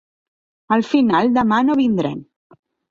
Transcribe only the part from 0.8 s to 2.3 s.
final demà no vindrem.